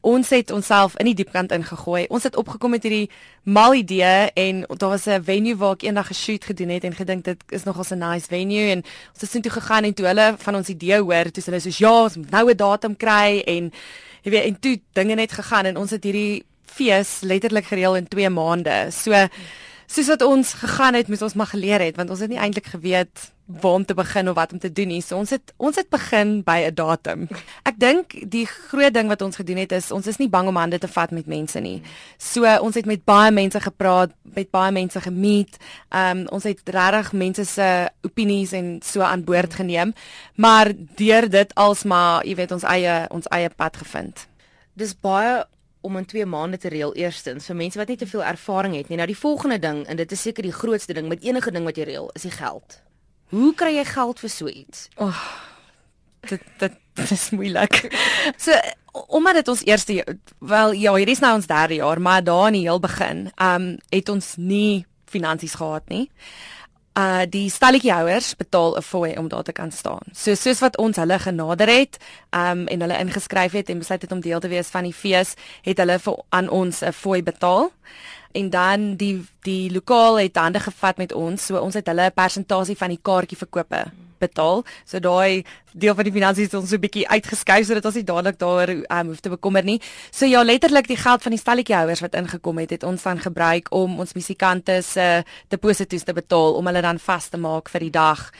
[0.00, 2.06] Ons het onsself in die diepkant ingegooi.
[2.08, 3.10] Ons het opgekom met hierdie
[3.42, 6.94] mal idee en daar was 'n venue waar ek eendag 'n shoot gedoen het en
[6.94, 8.82] gedink dit is nogal 'n nice venue en
[9.12, 12.02] ons het toe gegaan en toe hulle van ons idee hoor, toe hulle soos ja,
[12.02, 13.72] ons moet nou 'n datum kry en
[14.22, 18.08] jy weet en toe dinge net gegaan en ons het hierdie fees letterlik gereël in
[18.08, 18.90] 2 maande.
[18.90, 19.28] So
[19.90, 22.70] soos wat ons gegaan het, moet ons maar geleer het want ons het nie eintlik
[22.70, 25.00] geweet waar om te begin of wat om te doen nie.
[25.02, 27.28] So ons het ons het begin by 'n datum.
[27.64, 30.56] Ek dink die groot ding wat ons gedoen het is ons is nie bang om
[30.56, 31.82] hande te vat met mense nie.
[32.18, 35.56] So ons het met baie mense gepraat, met baie mense gemeet.
[35.88, 39.92] Ehm um, ons het regtig mense se opinies en so aan boord geneem,
[40.34, 44.28] maar deur dit alsmaar, jy weet, ons eie ons eie pad gevind.
[44.74, 45.44] Dis baie
[45.80, 48.88] om in 2 maande te reël eerstens vir mense wat nie te veel ervaring het
[48.88, 48.98] nie.
[49.00, 51.76] Nou die volgende ding en dit is seker die grootste ding met enige ding wat
[51.76, 52.80] jy reël, is die geld.
[53.30, 54.88] Hoe kry jy geld vir so iets?
[54.96, 55.24] Oh,
[56.28, 57.82] dit dit is moeilik.
[58.44, 58.54] So
[59.06, 62.58] omdat dit ons eerste wel ja, hierdie is nou ons derde jaar, maar daar in
[62.58, 66.10] die heel begin, ehm um, het ons nie finansies gehad nie
[67.00, 70.04] uh die stalletjiehouers betaal 'n fooi om daar te kan staan.
[70.12, 71.96] So soos wat ons hulle genader het,
[72.30, 75.34] um en hulle ingeskryf het en besluit het om deel te wees van die fees,
[75.62, 77.72] het hulle vir aan ons 'n fooi betaal.
[78.32, 82.12] En dan die die lokaal het hande gevat met ons, so ons het hulle 'n
[82.14, 84.64] persentasie van die kaartjie verkope betaal.
[84.84, 88.04] So daai deel van die finansies het ons so 'n bietjie uitgeskuif sodat ons nie
[88.04, 89.80] dadelik daar um, hoef te bekommer nie.
[90.10, 93.68] So ja, letterlik die geld van die stalletjiehouers wat ingekom het, het ons dan gebruik
[93.70, 97.90] om ons musikante se deposito's te betaal om hulle dan vas te maak vir die
[97.90, 98.30] dag.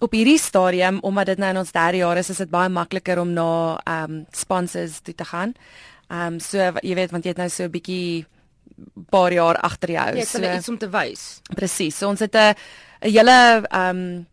[0.00, 3.18] Op hierdie stadium, omdat dit nou in ons derde jaar is, is dit baie makliker
[3.18, 5.54] om na ehm um, sponsors toe te gaan.
[6.10, 8.26] Ehm um, so jy weet want jy het nou so 'n bietjie
[9.10, 10.16] paar jaar agter jou.
[10.16, 11.40] Ja, so iets om te wys.
[11.54, 11.98] Presies.
[11.98, 12.54] So ons het 'n
[13.00, 14.26] 'n hele ehm um,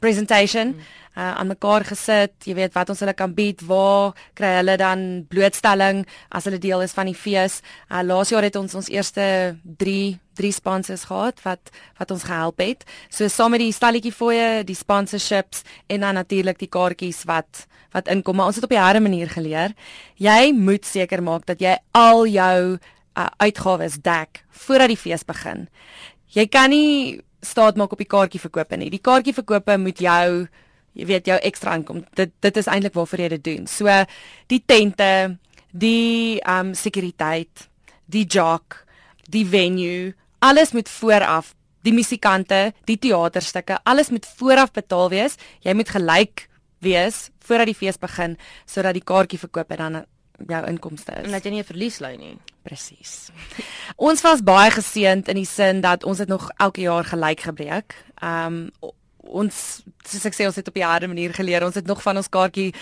[0.00, 0.74] presentation
[1.16, 2.34] uh, aan mekaar gesit.
[2.44, 6.84] Jy weet wat ons hulle kan bied, waar kry hulle dan blootstelling as hulle deel
[6.84, 7.62] is van die fees.
[7.88, 12.60] Uh, laas jaar het ons ons eerste 3 drie sponsors gehad wat wat ons gehelp
[12.60, 12.84] het.
[13.08, 17.64] So saam met die stalletjie fooie, die sponsorships en dan natuurlik die kaartjies wat
[17.96, 18.36] wat inkom.
[18.36, 19.72] Maar ons het op die harde manier geleer.
[20.20, 25.68] Jy moet seker maak dat jy al jou uh, uitgawes dek voordat die fees begin.
[26.36, 28.90] Jy kan nie staat maak op die kaartjie verkope nie.
[28.92, 30.46] Die kaartjie verkope moet jou
[30.96, 32.04] jy weet jou ekstra inkom.
[32.16, 33.66] Dit dit is eintlik waarvoor jy dit doen.
[33.70, 33.92] So
[34.52, 35.36] die tente,
[35.72, 37.68] die ehm um, sekuriteit,
[38.06, 38.82] die jock,
[39.28, 41.54] die venue, alles moet vooraf
[41.86, 45.36] die musikante, die teaterstukke, alles moet vooraf betaal wees.
[45.62, 46.48] Jy moet gelyk
[46.82, 48.34] wees voordat die fees begin
[48.66, 50.02] sodat die kaartjie verkope dan
[50.48, 51.24] jou inkomste is.
[51.24, 52.36] En dat jy nie 'n verlies ly nie.
[52.62, 53.30] Presies.
[54.08, 57.94] ons was baie geseënd in die sin dat ons het nog elke jaar gelyk gebreek.
[58.20, 58.92] Ehm um,
[59.26, 61.64] ons soos ek sê ons het op 'n harde manier geleer.
[61.64, 62.74] Ons het nog van ons kaartjie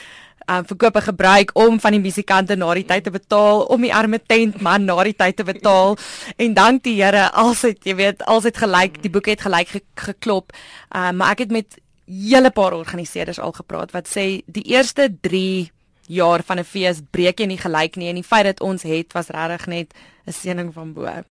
[0.51, 4.21] um, verkope gebruik om van die musikante na die tyd te betaal, om die arme
[4.21, 5.97] tent man na die tyd te betaal.
[6.43, 10.53] en dank die Here, alsit, jy weet, alsit gelyk, die boek het gelyk ge geklop.
[10.91, 15.71] Um, maar ek het met hele paar organiseerders al gepraat wat sê die eerste 3
[16.07, 19.13] jaar van 'n fees breek jy nie gelyk nie en die feit dat ons het
[19.13, 19.95] was regtig net
[20.27, 21.25] 'n seëning van bo.